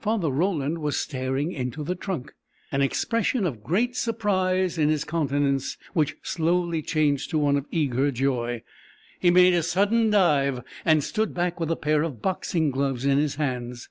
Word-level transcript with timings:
Father 0.00 0.30
Roland 0.32 0.78
was 0.78 0.96
staring 0.98 1.52
into 1.52 1.84
the 1.84 1.94
trunk, 1.94 2.34
an 2.72 2.82
expression 2.82 3.46
of 3.46 3.62
great 3.62 3.94
surprise 3.94 4.78
in 4.78 4.88
his 4.88 5.04
countenance 5.04 5.78
which 5.92 6.16
slowly 6.24 6.82
changed 6.82 7.30
to 7.30 7.38
one 7.38 7.56
of 7.56 7.66
eager 7.70 8.10
joy. 8.10 8.64
He 9.20 9.30
made 9.30 9.54
a 9.54 9.62
sudden 9.62 10.10
dive, 10.10 10.64
and 10.84 11.04
stood 11.04 11.34
back 11.34 11.60
with 11.60 11.70
a 11.70 11.76
pair 11.76 12.02
of 12.02 12.20
boxing 12.20 12.72
gloves 12.72 13.04
in 13.04 13.18
his 13.18 13.36
hands. 13.36 13.88